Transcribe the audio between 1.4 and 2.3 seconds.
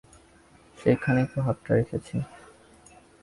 হাতটা রেখেছি।